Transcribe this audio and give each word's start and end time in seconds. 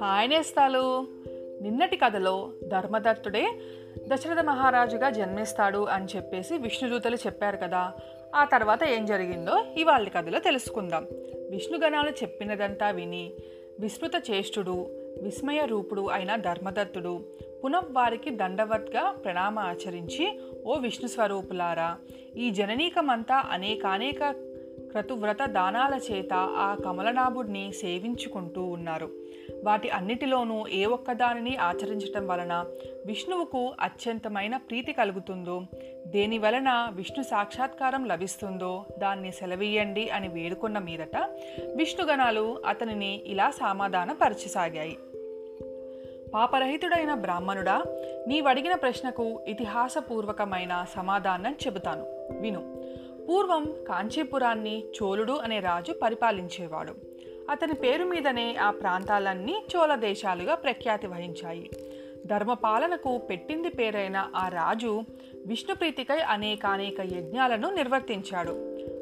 Hi 0.00 0.30
నేస్తాలు. 0.30 1.06
నిన్నటి 1.62 1.96
కథలో 1.96 2.50
ధర్మదత్తుడే 2.68 3.46
దశరథ 4.08 4.44
మహారాజుగా 4.44 5.10
జన్మిస్తాడు 5.10 5.78
అని 5.78 6.06
చెప్పేసి 6.16 6.58
విష్ణుదూతలు 6.58 7.16
చెప్పారు 7.16 7.56
కదా. 7.56 7.92
ఆ 8.34 8.44
తర్వాత 8.44 8.84
ఏం 8.84 9.06
జరిగిందో 9.06 9.64
ఇవాళ 9.76 10.08
కథలో 10.08 10.38
తెలుసుకుందాం. 10.38 11.06
విష్ణుగణాలు 11.50 12.10
చెప్పినదంతా 12.10 12.90
విని 12.90 13.32
విస్మృత 13.80 14.30
చేష్టుడు 14.30 15.01
విస్మయ 15.20 15.60
రూపుడు 15.66 16.02
అయిన 16.08 16.36
ధర్మదత్తుడు 16.36 17.14
పునఃవారికి 17.64 18.30
దండవత్గా 18.30 19.10
ప్రణామ 19.24 19.58
ఆచరించి 19.58 20.24
ఓ 20.64 20.74
విష్ణు 20.76 21.08
స్వరూపులారా 21.08 21.90
ఈ 22.36 22.50
జననీకమంతా 22.50 23.36
అనేకానేక 23.50 24.22
క్రతువ్రత 24.92 25.44
దానాల 25.44 26.00
చేత 26.12 26.32
ఆ 26.34 26.76
కమలనాభుడిని 26.84 27.72
సేవించుకుంటూ 27.72 28.64
ఉన్నారు. 28.64 29.10
వాటి 29.64 29.90
అన్నిటిలోనూ 29.90 30.66
ఏ 30.66 30.84
ఒక్కదానిని 30.84 31.56
ఆచరించటం 31.56 32.26
వలన 32.26 32.64
విష్ణువుకు 33.06 33.74
అత్యంతమైన 33.80 34.56
ప్రీతి 34.56 34.92
కలుగుతుందో 34.92 35.62
దేని 36.06 36.38
వలన 36.38 36.90
విష్ణు 36.92 37.22
సాక్షాత్కారం 37.22 38.04
లభిస్తుందో 38.04 38.84
దాన్ని 38.98 39.32
సెలవీయండి 39.32 40.10
అని 40.10 40.28
వేడుకున్న 40.28 40.78
మీదట 40.78 41.16
విష్ణుగణాలు 41.76 42.62
అతనిని 42.66 43.22
ఇలా 43.26 43.50
సమాధానపరచసాగాయి. 43.50 44.98
పాపరహితుడైన 46.34 47.14
బ్రాహ్మణుడా 47.14 47.82
నీవడిగిన 48.28 48.74
ప్రశ్నకు 48.74 49.40
ఇతిహాసపూర్వకమైన 49.48 50.86
సమాధానం 50.96 51.52
చెబుతాను. 51.52 52.04
విను. 52.40 52.71
పూర్వం 53.28 53.64
కాంచీపురాన్ని 53.88 54.84
చోళుడు 55.02 55.32
అనే 55.32 55.60
రాజు 55.60 55.92
పరిపాలించేవాడు. 55.92 56.94
అతని 57.50 57.74
పేరు 57.74 58.04
మీదనే 58.04 58.56
ఆ 58.56 58.70
ప్రాంతాలన్నీ 58.70 59.64
చోళ 59.76 59.94
దేశాలుగా 59.94 60.54
ప్రఖ్యాతి 60.54 61.06
వహించాయి. 61.06 61.70
ధర్మపాలనకు 62.26 63.18
పెట్టింది 63.18 63.68
పేరైన 63.68 64.30
ఆ 64.36 64.48
రాజు 64.48 65.02
విష్ణుప్రీతికై 65.46 66.18
అనేకానేక 66.18 67.00
యజ్ఞాలను 67.00 67.74
నిర్వర్తించాడు. 67.74 68.50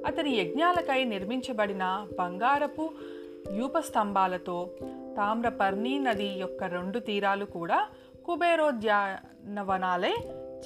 అతని 0.06 0.30
యజ్ఞాలకై 0.30 1.04
నిర్మించబడిన 1.04 2.06
బంగారపు 2.18 2.91
యూపస్తంభాలతో 3.52 4.70
తామ్రపర్ణి 5.16 5.98
నది 5.98 6.26
యొక్క 6.26 6.64
రెండు 6.64 6.98
తీరాలు 6.98 7.44
కూడా 7.44 7.88
కుబేరోద్యానవనాలే 8.26 10.14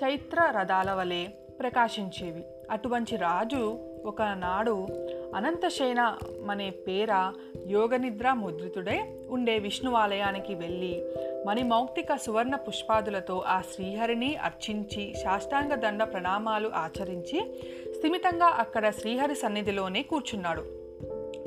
చైత్ర 0.04 0.52
రథాల 0.58 0.92
వలె 0.92 1.26
ప్రకాశించేవి. 1.60 2.44
అటువంటి 2.70 3.16
రాజు 3.16 3.78
ఒకనాడు 4.06 4.86
అనంతశయన 5.34 6.16
అనే 6.50 6.70
పేర 6.70 7.32
యోగనిద్ర 7.66 8.32
ముద్రితుడై 8.32 9.00
ఉండే 9.30 9.58
విష్ణువాలయానికి 9.58 10.54
వెళ్ళి 10.54 11.04
మణిమౌక్తిక 11.46 12.16
సువర్ణ 12.16 12.56
పుష్పాదులతో 12.56 13.40
ఆ 13.46 13.60
శ్రీహరిని 13.60 14.36
అర్చించి 14.36 15.14
సాష్టాంగ 15.24 15.74
దండ 15.74 16.02
ప్రణామాలు 16.02 16.68
ఆచరించి 16.68 17.62
స్థిమితంగా 17.98 18.46
అక్కడ 18.46 18.90
శ్రీహరి 18.90 19.34
సన్నిధిలోనే 19.34 20.02
కూర్చున్నాడు. 20.02 20.64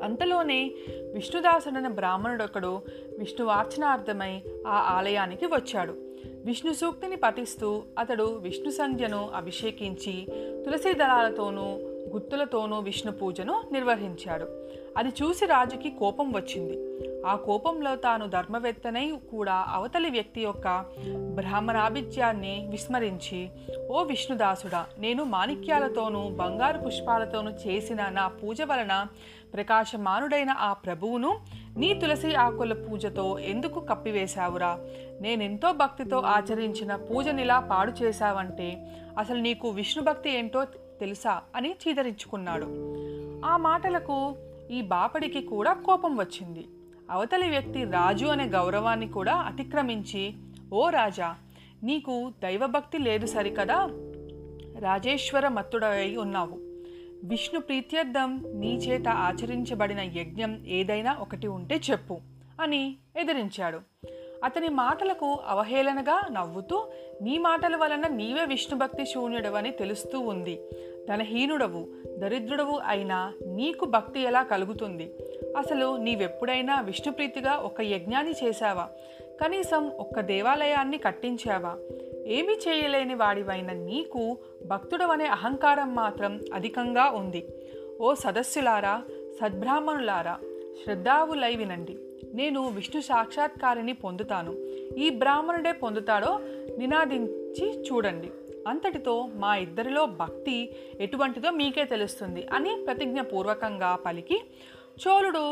అంతలోనే 0.04 0.72
విష్ణుదాసుడైన 1.14 1.88
బ్రాహ్మణుడొకడు 1.88 2.82
విష్ణువార్చనార్థమై 3.20 4.42
ఆ 4.68 4.96
ఆలయానికి 4.98 5.46
వచ్చాడు. 5.46 6.07
విష్ణు 6.48 6.72
సూక్తిని 6.74 7.18
పఠిస్తూ 7.18 7.70
అతడు 8.00 8.26
విష్ణు 8.38 8.72
సంధ్యను 8.72 9.22
అభిషేకించి 9.36 10.14
తులసి 10.66 10.92
దళాలతోనూ 10.94 11.68
గుత్తులతోనూ 12.14 12.80
విష్ణు 12.80 13.12
పూజను 13.12 13.64
నిర్వహించాడు. 13.72 14.48
అది 14.98 15.10
చూసి 15.10 15.46
రాజుకి 15.46 15.90
కోపం 15.90 16.34
వచ్చింది. 16.34 16.88
ఆ 17.26 17.36
కోపంలో 17.36 17.96
తాను 17.96 18.28
ధర్మవేత్తనై 18.28 19.12
కూడా 19.32 19.66
అవతలి 19.70 20.10
వ్యక్తి 20.10 20.42
యొక్క 20.42 20.86
బ్రాహ్మణాభిత్యాన్ని 21.36 22.68
విస్మరించి 22.70 23.50
ఓ 23.90 24.04
విష్ణుదాసుడా 24.04 24.86
నేను 25.00 25.24
మాణిక్యాలతోనూ 25.24 26.30
బంగారు 26.30 26.78
పుష్పాలతోనూ 26.78 27.52
చేసిన 27.52 28.10
నా 28.10 28.28
పూజ 28.28 28.62
వలన 28.62 29.08
ప్రకాశమానుడైన 29.54 30.50
ఆ 30.50 30.74
ప్రభువును 30.74 31.40
నీ 31.78 31.94
తులసి 31.94 32.36
ఆకుల 32.36 32.74
పూజతో 32.74 33.40
ఎందుకు 33.40 33.80
కప్పివేశావురా? 33.80 34.80
నేనెంతో 35.22 35.72
భక్తితో 35.72 36.18
ఆచరించిన 36.20 36.96
పూజనిలా 36.96 37.60
పాడు 37.60 37.92
చేశావంటే 37.92 38.88
అసలు 39.18 39.38
నీకు 39.38 39.70
విష్ణు 39.70 40.04
భక్తి 40.04 40.38
ఏంటో 40.38 40.66
తెలుసా 41.00 41.42
అని 41.56 41.76
చీదరించుకున్నాడు. 41.88 42.66
ఆ 43.46 43.58
మాటలకు 43.58 44.36
ఈ 44.72 44.82
బాపడికి 44.82 45.42
కూడా 45.42 45.74
కోపం 45.74 46.18
వచ్చింది. 46.18 46.68
అవతలి 47.12 47.50
వ్యక్తి 47.50 47.84
రాజు 47.84 48.26
అనే 48.26 48.46
గౌరవాన్ని 48.46 49.08
కూడా 49.08 49.36
అతిక్రమించి 49.36 50.34
ఓ 50.74 50.90
రాజా 50.90 51.36
నీకు 51.84 52.34
దైవభక్తి 52.44 52.98
లేదు 52.98 53.26
సరికదా? 53.26 53.90
రాజేశ్వర 54.80 55.48
మత్తుడై 55.48 56.16
ఉన్నావు. 56.16 56.60
విష్ణు 57.24 57.60
ప్రీత్యర్థం 57.60 58.44
నీ 58.54 58.76
చేత 58.76 59.08
ఆచరించబడిన 59.08 60.00
యజ్ఞం 60.00 60.66
ఏదైనా 60.68 61.14
ఒకటి 61.14 61.48
ఉంటే 61.48 61.82
చెప్పు 61.92 62.20
అని 62.62 62.98
ఎదిరించాడు. 63.18 63.80
అతని 64.44 64.70
మాటలకు 64.70 65.40
అవహేళనగా 65.48 66.28
నవ్వుతూ 66.32 66.88
నీ 67.22 67.38
మాటల 67.38 67.76
వలన 67.76 68.08
నీవే 68.08 68.46
విష్ణుభక్తి 68.46 69.06
శూన్యుడవని 69.06 69.72
తెలుస్తూ 69.72 70.20
ఉంది. 70.20 70.60
ధనహీనుడవు 71.10 71.88
దరిద్రుడవు 72.18 72.80
అయినా 72.88 73.34
నీకు 73.46 73.86
భక్తి 73.86 74.20
ఎలా 74.20 74.44
కలుగుతుంది? 74.44 75.14
అసలు 75.58 75.96
నీవెప్పుడైనా 75.96 76.82
విష్ణుప్రీతిగా 76.82 77.56
ఒక 77.56 77.82
యజ్ఞాన్ని 77.82 78.34
చేశావా? 78.44 78.90
కనీసం 79.44 79.90
ఒక్క 79.90 80.20
దేవాలయాన్ని 80.20 80.98
కట్టించావా? 80.98 81.78
ఏమీ 82.26 82.54
చేయలేని 82.54 83.14
వాడివైన 83.14 83.72
నీకు 83.72 84.38
భక్తుడవనే 84.66 85.26
అహంకారం 85.26 85.96
మాత్రం 85.96 86.42
అధికంగా 86.54 87.10
ఉంది. 87.10 87.48
ఓ 88.02 88.14
సదస్సులారా 88.14 89.02
సద్బ్రాహ్మణులారా 89.42 90.40
శ్రద్ధావులై 90.84 91.56
వినండి 91.56 91.98
నేను 92.40 92.62
విష్ణు 92.78 93.02
సాక్షాత్కారిని 93.02 93.94
పొందుతాను. 94.04 94.54
ఈ 95.04 95.08
బ్రాహ్మణుడే 95.22 95.74
పొందుతాడో 95.84 96.32
నినాదించి 96.78 97.68
చూడండి. 97.88 98.30
అంతటితో 98.72 99.14
మా 99.42 99.52
ఇద్దరిలో 99.66 100.04
భక్తి 100.22 100.58
ఎటువంటిదో 101.06 101.50
మీకే 101.60 101.84
తెలుస్తుంది 101.94 102.42
అని 102.56 102.72
ప్రతిజ్ఞపూర్వకంగా 102.86 103.92
పలికి 104.06 104.38
చోళుడు 105.04 105.44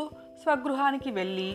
స్వగృహానికి 0.42 1.10
వెళ్ళి 1.18 1.50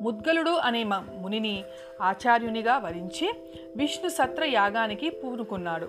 ముద్గలుడు 0.00 0.50
అనే 0.50 0.84
మునిని 1.18 1.64
ఆచార్యునిగా 2.02 2.78
వరించి 2.78 3.32
విష్ణు 3.76 4.08
సత్ర 4.10 4.44
యాగానికి 4.44 5.10
పూనుకున్నాడు. 5.10 5.88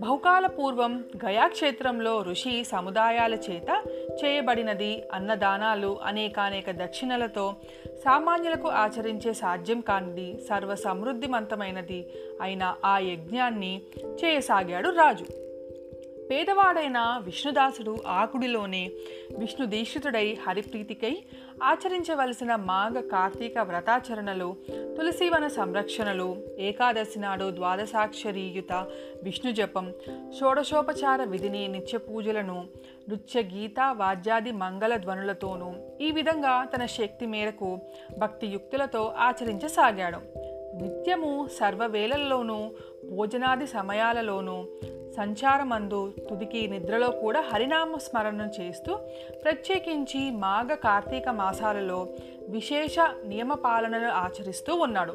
బహుకాల 0.00 0.46
పూర్వం 0.46 1.04
గయాక్షేత్రంలో 1.24 2.22
ఋషి 2.22 2.64
సముదాయాల 2.64 3.34
చేత 3.34 3.82
చేయబడినది 4.24 5.02
అన్నదానాలు 5.12 5.98
అనేకానేక 6.04 6.70
దక్షిణలతో 6.70 7.54
సామాన్యులకు 8.04 8.68
ఆచరించే 8.68 9.32
సాధ్యం 9.32 9.80
కానిది 9.80 10.40
సర్వ 10.48 10.74
సమృద్ధిమంతమైనది 10.74 12.06
అయిన 12.40 12.74
ఆ 12.84 12.98
యజ్ఞాన్ని 12.98 13.82
చేయసాగాడు 14.24 14.88
రాజు. 14.88 15.41
పేదవాడైన 16.32 17.22
విష్ణుదాసుడు 17.24 17.96
ఆకుడిలోనే 18.06 18.90
విష్ణు 19.38 19.66
దీక్షితుడై 19.66 20.38
హరిప్రీతికై 20.46 21.22
ఆచరించవలసిన 21.62 22.56
మాఘ 22.56 22.92
కార్తీక 22.92 23.58
వ్రతాచరణలు 23.58 24.56
తులసీవన 24.96 25.48
సంరక్షణలు 25.48 26.36
ఏకాదశి 26.58 27.18
నాడు 27.18 27.50
ద్వాదశాక్షరీయుత 27.50 28.72
విష్ణు 29.22 29.52
జపం 29.52 29.92
షోడశోపచార 30.40 31.24
విధిని 31.24 31.68
నిత్య 31.68 31.98
పూజలను 31.98 32.66
నృత్య 33.08 33.42
గీత 33.42 33.80
వాద్యాది 33.90 34.52
మంగళ 34.52 34.96
ధ్వనులతోనూ 34.96 35.72
ఈ 36.00 36.10
విధంగా 36.10 36.64
తన 36.64 36.86
శక్తి 36.86 37.26
మేరకు 37.26 37.78
భక్తియుక్తులతో 38.18 39.14
ఆచరించసాగాడు. 39.18 40.18
నిత్యము 40.82 41.48
సర్వవేళల్లోనూ 41.52 42.70
భోజనాది 43.10 43.66
సమయాలలోనూ 43.66 44.66
సంచారమందు 45.16 46.12
తుదికి 46.30 46.68
నిద్రలో 46.68 47.10
కూడా 47.10 47.40
హరినామ 47.40 47.96
స్మరణను 47.96 48.62
చేస్తూ 48.62 48.98
ప్రత్యేకించి 49.44 50.30
మాఘ 50.30 50.66
కార్తీక 50.66 51.28
మాసాలలో 51.28 52.08
విశేష 52.48 52.96
నియమపాలనలు 53.26 54.06
ఆచరిస్తూ 54.06 54.74
ఉన్నాడు. 54.74 55.14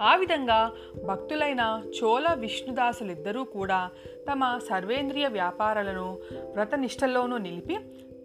ఆ 0.00 0.14
విధంగా 0.14 0.72
భక్తులైన 1.04 1.82
చోళ 2.02 2.34
విష్ణుదాసులిద్దరూ 2.34 3.44
కూడా 3.44 3.90
తమ 4.32 4.58
సర్వేంద్రియ 4.70 5.26
వ్యాపారాలను 5.26 6.18
వ్రతనిష్టల్లోనూ 6.54 7.38
నిలిపి 7.38 7.76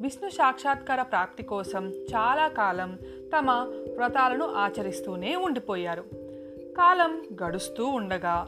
విష్ణు 0.01 0.29
సాక్షాత్కార 0.29 1.01
ప్రాప్తి 1.01 1.43
కోసం 1.43 1.89
చాలా 1.89 2.47
కాలం 2.47 2.99
తమ 3.37 3.51
వ్రతాలను 3.95 4.45
ఆచరిస్తూనే 4.45 5.35
ఉండిపోయారు. 5.35 6.03
కాలం 6.77 7.25
గడుస్తూ 7.43 7.85
ఉండగా 7.85 8.47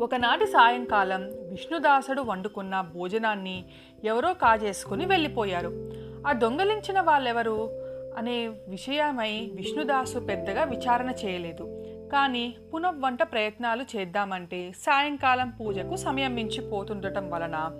ఒకనాటి 0.00 0.46
సాయంకాలం 0.46 1.22
విష్ణుదాసుడు 1.52 2.22
వండుకున్న 2.22 2.80
భోజనాన్ని 2.80 3.64
ఎవరో 4.04 4.34
కాజేసుకుని 4.34 5.06
వెళ్ళిపోయారు. 5.06 5.90
ఆ 6.26 6.32
దొంగలించిన 6.32 7.00
వాళ్ళెవరు? 7.00 7.82
అనే 8.18 8.46
విషయమై 8.46 9.50
విష్ణుదాసు 9.54 10.18
పెద్దగా 10.18 10.64
విచారణ 10.64 11.10
చేయలేదు. 11.24 11.64
కానీ 12.12 12.54
పునఃవంట 12.74 13.22
ప్రయత్నాలు 13.22 13.84
చేద్దామంటే 13.96 14.72
సాయంకాలం 14.72 15.50
పూజకు 15.50 15.96
సమయం 15.96 16.34
మించిపోతుండటం 16.34 17.30
వలన 17.30 17.70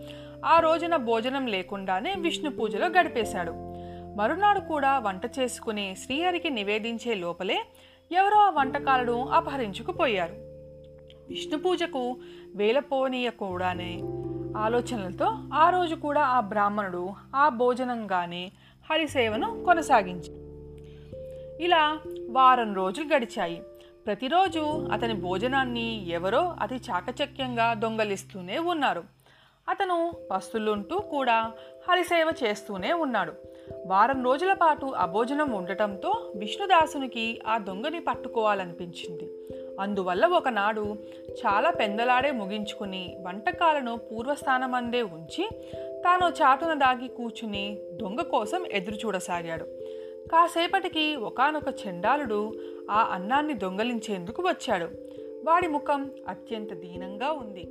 ఆ 0.44 0.60
రోజున 0.60 0.96
భోజనం 0.96 1.46
లేకుండానే 1.46 2.14
విష్ణు 2.19 2.50
పూజలో 2.50 2.86
గడిపేశాడు. 2.86 3.52
మరునాడు 4.16 4.60
కూడా 4.60 4.98
వంట 4.98 5.22
చేసుకుని 5.38 5.96
శ్రీహరికి 6.04 6.50
నివేదించే 6.50 7.14
లోపలే 7.14 7.62
ఎవరో 8.12 8.38
ఆ 8.38 8.50
వంటకాలను 8.50 9.28
అపహరించుకుపోయారు. 9.28 10.51
విష్ణు 11.32 11.58
పూజకు 11.58 12.17
వేలపోనీయకూడనే 12.55 14.00
ఆలోచనలతో 14.56 15.26
ఆ 15.55 15.70
రోజు 15.70 15.94
కూడా 15.94 16.20
ఆ 16.20 16.40
బ్రాహ్మణుడు 16.40 17.12
ఆ 17.37 17.49
భోజనంగానే 17.49 18.52
హరిసేవను 18.90 19.64
కొనసాగించి 19.64 20.34
ఇలా 21.64 21.99
వారం 22.31 22.75
రోజులు 22.75 23.14
గడిచాయి. 23.14 23.62
ప్రతిరోజు 24.06 24.88
అతని 24.93 25.14
భోజనాన్ని 25.14 26.08
ఎవరో 26.08 26.56
అతి 26.61 26.75
చాకచక్యంగా 26.75 27.75
దొంగలిస్తూనే 27.75 28.58
ఉన్నారు. 28.58 29.05
అతను 29.69 30.12
పస్తులుంటూ 30.31 30.99
కూడా 30.99 31.52
హరిసేవ 31.88 32.32
చేస్తూనే 32.44 32.93
ఉన్నాడు. 32.93 33.32
వారం 33.87 34.25
రోజుల 34.25 34.52
పాటు 34.52 34.87
అభోజనం 34.87 35.52
ఉండటంతో 35.52 36.32
విష్ణుదాసునికి 36.37 37.43
ఆ 37.46 37.58
దొంగని 37.58 38.00
పట్టుకోవాలనిపించింది. 38.00 39.31
అందువల్ల 39.80 40.26
ఒకనాడు 40.26 40.96
చాలా 41.46 41.70
పెందలాడే 41.70 42.30
ముగించుకుని 42.30 43.16
వంటకాలను 43.20 43.96
పూర్వస్థానమందే 43.96 45.02
ఉంచి 45.02 45.48
తాను 45.86 46.26
చాటున 46.26 46.74
దాగి 46.74 47.08
కూర్చుని 47.08 47.78
దొంగ 47.92 48.20
కోసం 48.20 48.64
ఎదురు 48.72 48.96
చూడసాగాడు. 48.96 49.64
కాసేపటికి 50.28 51.16
ఒకనొక 51.16 51.69
చెండాలుడు 51.86 52.52
ఆ 52.90 53.10
అన్నాన్ని 53.12 53.54
దొంగలించేందుకు 53.54 54.42
వచ్చాడు. 54.42 54.84
వాడి 55.44 55.69
ముఖం 55.69 56.10
అత్యంత 56.28 56.72
దీనంగా 56.72 57.32
ఉంది. 57.32 57.69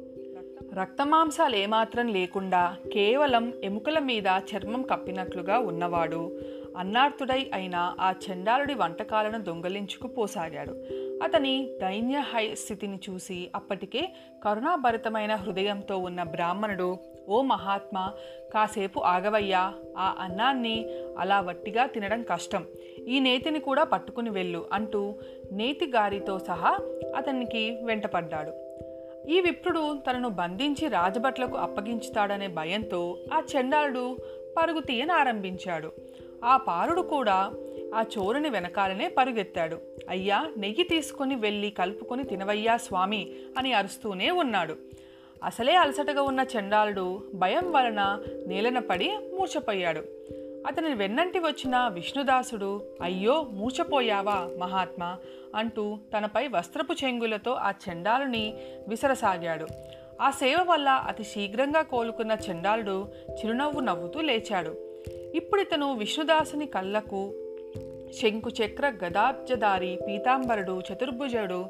రక్తమాంసాలు 0.80 1.56
ఏమాత్రం 1.56 2.08
లేకుండా 2.08 2.76
కేవలం 2.94 3.54
ఎముకల 3.64 4.00
మీద 4.00 4.28
చర్మం 4.28 4.82
కప్పినట్లుగా 4.82 5.60
ఉన్నవాడు 5.60 6.40
అన్నార్థుడై 6.78 7.52
అయిన 7.54 7.96
ఆ 8.00 8.12
చండాలుడి 8.12 8.74
వంటకాలను 8.74 9.44
దొంగలించుకుపోసాగాడు 9.44 10.72
అతని 11.22 11.70
దైన్య 11.82 12.18
హై 12.20 12.56
స్థితిని 12.56 13.00
చూసి 13.10 13.52
అప్పటికే 13.56 14.10
కరుణాభరితమైన 14.44 15.36
హృదయంతో 15.36 15.98
ఉన్న 15.98 16.24
బ్రాహ్మణుడు 16.24 16.98
ఓ 17.30 17.42
మహాత్మా 17.42 18.14
కాసేపు 18.54 19.00
ఆగవయ్యా. 19.00 19.74
ఆ 19.98 20.16
అన్నాన్ని 20.20 20.86
అలా 21.18 21.42
వట్టిగా 21.42 21.86
తినడం 21.86 22.24
కష్టం. 22.24 22.66
ఈ 23.08 23.20
నేతిని 23.20 23.60
కూడా 23.60 23.84
పట్టుకుని 23.84 24.30
వెళ్ళు 24.30 24.70
అంటూ 24.74 25.16
నేతి 25.52 25.86
గారితో 25.86 26.40
సహా 26.40 26.80
అతనికి 27.16 27.78
వెంటపడ్డాడు. 27.84 28.54
ఈ 29.30 29.42
విప్రుడు 29.42 29.98
తనను 29.98 30.30
బంధించి 30.30 30.88
రాజభట్లకు 30.88 31.58
అప్పగించుతాడనే 31.58 32.48
భయంతో 32.48 33.18
ఆ 33.34 33.42
చండాలుడు 33.52 34.18
పరుగు 34.58 34.80
తీయనారంభించాడు 34.80 35.92
ఆ 36.46 36.58
పారుడు 36.58 37.02
కూడా 37.02 37.52
ఆ 37.96 38.04
చోరుని 38.18 38.50
వెనకాలనే 38.50 39.08
పరుగెత్తాడు. 39.08 39.80
అయ్యా 40.10 40.52
నెయ్యి 40.58 40.84
తీసుకుని 40.84 41.36
వెళ్ళి 41.36 41.70
కలుపుకొని 41.70 42.24
తినవయ్యా 42.24 42.78
స్వామి 42.78 43.30
అని 43.58 43.74
అరుస్తూనే 43.74 44.32
ఉన్నాడు. 44.32 44.76
అసలే 45.44 45.76
అలసటగా 45.76 46.22
ఉన్న 46.22 46.46
చండాలుడు 46.58 47.24
భయం 47.34 47.72
వలన 47.72 48.24
నేలన 48.48 48.80
పడి 48.80 49.10
మూర్చపోయాడు 49.10 50.00
అతని 50.68 50.94
వెన్నంటి 50.94 51.40
వచ్చిన 51.40 51.88
విష్ణుదాసుడు 51.88 52.82
అయ్యో 53.02 53.48
మూర్చపోయావా 53.52 54.50
మహాత్మా 54.60 55.18
అంటూ 55.56 55.98
తనపై 56.18 56.48
వస్త్రపు 56.48 56.94
చెంగులతో 56.94 57.52
ఆ 57.52 57.72
చండాలుని 57.72 58.54
విసరసాగాడు. 58.88 59.68
ఆ 60.22 60.32
సేవ 60.32 60.58
వల్ల 60.70 60.90
అతి 60.90 61.24
శీఘ్రంగా 61.24 61.82
కోలుకున్న 61.82 62.38
చండాలుడు 62.52 63.08
చిరునవ్వు 63.32 63.80
నవ్వుతూ 63.80 64.22
లేచాడు. 64.22 64.76
ఇప్పుడు 65.36 65.62
ఇతను 65.62 65.98
విష్ణుదాసుని 65.98 66.66
కళ్ళకు 66.66 67.34
శంకుచక్ర 68.12 68.88
గదాబ్జధారి 68.88 68.98
గదాబ్జదారి 69.04 70.00
పీతాంబరుడు 70.08 70.80
చతుర్భుజుడు 70.80 71.66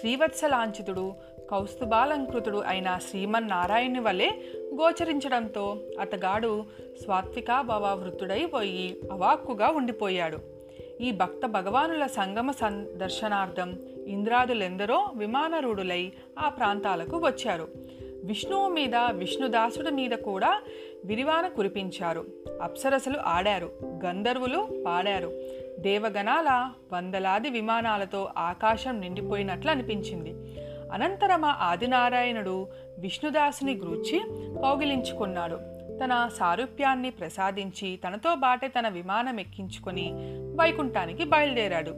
శ్రీవత్సలాంఛితుడు 0.00 1.14
కౌస్తుభాలంకృతుడు 1.50 2.58
అయిన 2.58 2.98
శ్రీమన్నారాయణుని 3.10 4.00
వలె 4.00 4.30
గోచరించడంతో 4.58 5.76
అతగాడు 6.00 6.64
స్వాత్వికాభావవృత్తుడై 7.02 8.46
పోయి 8.46 8.96
అవాక్కుగా 9.12 9.68
ఉండిపోయాడు. 9.68 10.38
ఈ 11.00 11.10
భక్త 11.10 11.46
భగవానుల 11.46 12.06
సంగమ 12.06 12.50
సందర్శనార్థం 12.50 13.78
ఇంద్రాదులెందరో 14.06 15.10
విమానరూఢులై 15.14 16.12
ఆ 16.38 16.48
ప్రాంతాలకు 16.48 17.16
వచ్చారు. 17.16 17.68
విష్ణువు 18.24 18.68
మీద 18.68 18.96
విష్ణుదాసుడి 18.96 19.90
మీద 19.90 20.10
కూడా 20.10 20.60
విరివాన 21.04 21.48
కురిపించారు. 21.48 22.24
అప్సరసలు 22.62 23.18
ఆడారు 23.18 23.70
గంధర్వులు 24.04 24.84
పాడారు. 24.86 25.32
దేవగణాల 25.78 26.70
వందలాది 26.92 27.50
విమానాలతో 27.50 28.28
ఆకాశం 28.36 29.00
నిండిపోయినట్లు 29.00 29.70
అనిపించింది. 29.70 30.34
అనంతరం 30.92 31.44
ఆ 31.44 31.68
ఆదినారాయణుడు 31.70 32.66
విష్ణుదాసుని 32.98 33.76
గూర్చి 33.76 34.20
కౌగిలించుకున్నాడు 34.62 35.56
తన 36.04 36.30
సారూప్యాన్ని 36.38 37.10
ప్రసాదించి 37.10 38.00
తనతో 38.08 38.34
బాటే 38.34 38.68
తన 38.68 38.88
విమానం 38.88 39.40
ఎక్కించుకొని 39.40 40.12
వైకుంఠానికి 40.60 41.24
బయలుదేరాడు. 41.24 41.94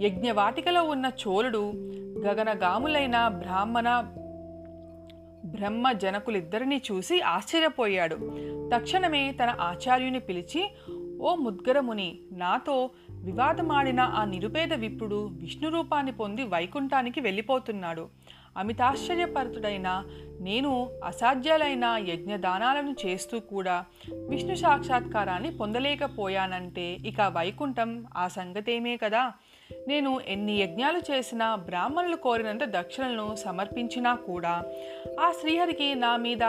యజ్ఞవాటికలో 0.00 0.82
ఉన్న 0.82 1.10
చోళుడు 1.28 1.72
గగనగాములైన 2.18 3.28
బ్రాహ్మణ 3.28 4.04
బ్రహ్మ 5.46 5.92
జనకులిద్దరినీ 5.92 6.82
చూసి 6.92 7.20
ఆశ్చర్యపోయాడు. 7.20 8.16
తక్షణమే 8.74 9.32
తన 9.32 9.54
ఆచార్యుని 9.60 10.20
పిలిచి 10.20 10.70
ఓ 11.20 11.34
ముద్గరముని 11.34 12.18
నాతో 12.32 12.90
వివాదమాడిన 13.10 14.00
ఆ 14.00 14.24
నిరుపేద 14.24 14.74
విప్రుడు 14.74 15.30
విష్ణు 15.32 15.68
రూపాన్ని 15.68 16.12
పొంది 16.12 16.44
వైకుంఠానికి 16.44 17.20
వెళ్ళిపోతున్నాడు. 17.20 18.08
అమితాశ్చర్యపరుతుడైన 18.56 20.04
నేను 20.40 20.90
అసాధ్యాలైన 21.04 22.04
యజ్ఞదానాలను 22.08 22.96
చేస్తూ 23.06 23.40
కూడా 23.40 23.84
విష్ణు 24.28 24.54
సాక్షాత్కారాన్ని 24.54 25.56
పొందలేకపోయానంటే 25.56 26.98
ఇక 27.06 27.20
వైకుంఠం 27.20 28.06
ఆ 28.16 28.28
సంగతేమే 28.28 28.96
కదా? 28.96 29.32
నేను 29.72 30.20
ఎన్ని 30.28 30.56
యజ్ఞాలు 30.56 30.98
చేసినా 30.98 31.54
బ్రాహ్మణులు 31.54 32.16
కోరినంత 32.16 32.64
దక్షిణలను 32.64 33.34
సమర్పించినా 33.34 34.14
కూడా 34.14 34.64
ఆ 35.20 35.32
శ్రీహరికి 35.32 35.94
నా 35.94 36.16
మీద 36.16 36.42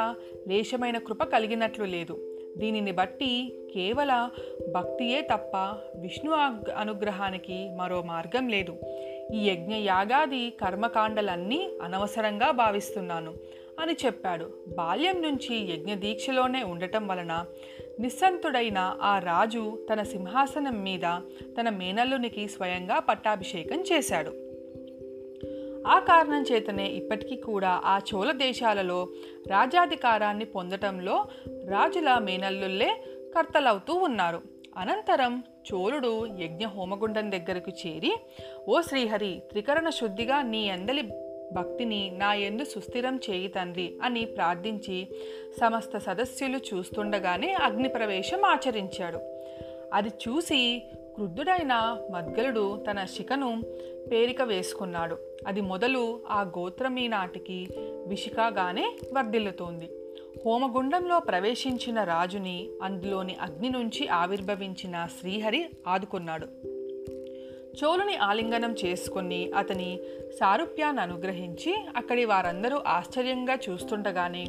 లేశమైన 0.48 0.98
కృప 0.98 1.24
కలిగినట్లు 1.24 1.86
లేదు. 1.86 2.38
దీనిని 2.58 2.92
బట్టి 2.92 3.60
కేవల 3.74 4.30
భక్తియే 4.74 5.22
తప్ప 5.22 5.58
విష్ణు 5.96 6.32
అనుగ్రహానికి 6.72 7.70
మరో 7.78 8.02
మార్గం 8.02 8.48
లేదు. 8.48 8.76
ఈ 9.34 9.50
యజ్ఞ 9.50 9.74
యాగాది 9.74 10.50
కర్మకాండలన్నీ 10.50 11.70
అనవసరంగా 11.82 12.52
భావిస్తున్నాను 12.52 13.34
అని 13.80 13.96
చెప్పాడు. 14.06 14.54
బాల్యం 14.78 15.22
నుంచి 15.22 15.74
యజ్ఞ 15.74 15.94
దీక్షలోనే 15.94 16.64
ఉండటం 16.64 17.08
వలన 17.08 17.46
నిస్సంతుడైన 18.00 18.98
ఆ 19.02 19.20
రాజు 19.20 19.88
తన 19.94 20.04
సింహాసనం 20.04 20.84
మీద 20.84 21.02
తన 21.60 21.70
మేనల్లునికి 21.70 22.48
స్వయంగా 22.48 23.00
పట్టాభిషేకం 23.00 23.82
చేశాడు. 23.82 24.34
ఆ 25.88 26.00
కారణం 26.00 26.46
చేతనే 26.52 26.88
ఇప్పటికీ 26.88 27.36
కూడా 27.36 27.82
ఆ 27.86 28.00
చోళ 28.16 28.32
దేశాలలో 28.32 29.08
రాజాధికారాన్ని 29.48 30.46
పొందటంలో 30.46 31.28
రాజుల 31.48 32.18
మేనల్లుల్లే 32.18 33.04
కర్తలవుతూ 33.36 33.94
ఉన్నారు. 33.94 34.42
అనంతరం 34.78 35.44
చోళుడు 35.74 36.28
యజ్ఞ 36.40 36.66
హోమగుండం 36.66 37.32
దగ్గరకు 37.32 37.72
చేరి 37.72 38.12
ఓ 38.68 38.82
శ్రీహరి 38.82 39.42
త్రికరణ 39.52 39.90
శుద్ధిగా 39.90 40.42
నీ 40.42 40.70
అందలి 40.70 41.02
భక్తిని 41.54 42.12
నా 42.18 42.34
ఎందు 42.34 42.64
సుస్థిరం 42.64 43.20
చేయి 43.30 43.48
తండ్రి 43.48 44.00
అని 44.04 44.26
ప్రార్థించి 44.26 45.08
సమస్త 45.62 45.98
సదస్సులు 45.98 46.58
చూస్తుండగానే 46.58 47.54
అగ్నిప్రవేశం 47.54 48.46
ఆచరించాడు. 48.46 49.20
అది 49.94 50.10
చూసి 50.10 50.84
క్రుద్ధుడైన 51.16 51.98
మద్గలుడు 52.12 52.86
తన 52.92 53.06
శిఖను 53.06 53.64
పేరిక 54.12 54.42
వేసుకున్నాడు. 54.42 55.18
అది 55.48 55.62
మొదలు 55.62 56.20
ఆ 56.30 56.42
గోత్రమీ 56.42 57.08
నాటికి 57.08 57.68
విషికాగానే 58.08 58.96
వర్ధిల్లుతోంది. 59.14 59.90
హోమగుండంలో 60.46 61.20
ప్రవేశించిన 61.20 62.04
రాజుని 62.04 62.70
అందులోని 62.84 63.36
అగ్ని 63.42 63.70
నుంచి 63.70 64.08
ఆవిర్భవించిన 64.08 65.08
శ్రీహరి 65.20 65.66
ఆదుకున్నాడు. 65.88 66.48
చోళుని 67.84 68.16
ఆలింగనం 68.16 68.76
చేసుకుని 68.86 69.52
అతని 69.58 70.00
సారూప్యాన్ని 70.40 71.02
అనుగ్రహించి 71.02 71.76
అక్కడి 71.96 72.26
వారందరూ 72.26 72.82
ఆశ్చర్యంగా 72.88 73.60
చూస్తుండగానే 73.70 74.46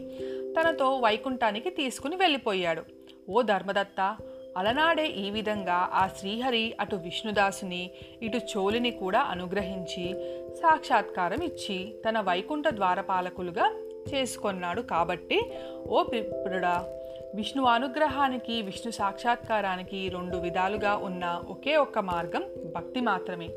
తనతో 0.57 0.97
వైకుంఠానికి 0.97 1.71
తీసుకుని 1.71 2.17
వెళ్ళిపోయాడు. 2.17 2.83
ఓ 3.29 3.43
ధర్మదత్త 3.43 4.17
అలనాడే 4.57 5.07
ఈ 5.07 5.31
విధంగా 5.31 5.91
ఆ 5.93 6.09
శ్రీహరి 6.19 6.77
అటు 6.81 6.97
విష్ణుదాసుని 6.97 7.91
ఇటు 8.23 8.37
చోలిని 8.37 8.91
కూడా 8.91 9.21
అనుగ్రహించి 9.21 10.15
సాక్షాత్కారం 10.61 11.43
ఇచ్చి 11.43 11.95
తన 12.09 12.21
వైకుంఠ 12.21 12.69
ద్వారపాలకులుగా 12.69 13.67
చేసుకొన్నాడు 14.15 14.81
కాబట్టి 14.83 15.39
ఓ 15.87 16.03
పిప్పుడా 16.03 16.98
విష్ణు 17.35 17.65
అనుగ్రహానికి 17.65 18.63
విష్ణు 18.63 18.93
సాక్షాత్కారానికి 18.93 20.09
రెండు 20.09 20.37
విధాలుగా 20.37 20.97
ఉన్న 20.97 21.43
ఒకే 21.49 21.77
ఒక్క 21.77 21.99
మార్గం 21.99 22.43
భక్తి 22.75 23.01
మాత్రమే. 23.01 23.49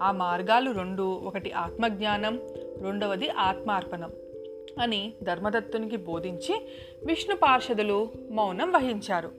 ఆ 0.00 0.12
మార్గాలు 0.12 0.70
రెండు 0.70 1.02
ఒకటి 1.02 1.52
ఆత్మజ్ఞానం 1.52 2.40
రెండవది 2.82 3.30
ఆత్మార్పణం 3.30 4.10
అని 4.78 5.12
ధర్మదత్తునికి 5.22 5.96
బోధించి 5.96 6.66
విష్ణు 7.06 7.36
పార్షదులు 7.36 8.10
మౌనం 8.30 8.72
వహించారు. 8.72 9.30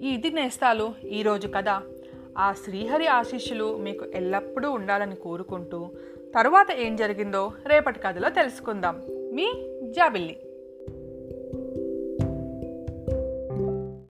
ఇది 0.00 0.30
నేస్తాలు 0.30 0.94
ఈరోజు 1.08 1.48
కథ. 1.48 1.68
ఆ 2.38 2.52
శ్రీహరి 2.52 3.06
ఆశీస్సులు 3.06 3.76
మీకు 3.76 4.06
ఎల్లప్పుడూ 4.14 4.70
ఉండాలని 4.70 5.16
కోరుకుంటూ 5.16 5.90
తరువాత 6.34 6.66
ఏం 6.70 6.96
జరిగిందో 6.96 7.52
రేపటి 7.66 7.98
కథలో 7.98 8.28
తెలుసుకుందాం. 8.28 9.02
మీ 9.08 9.52
జాబిల్లి. 9.90 10.40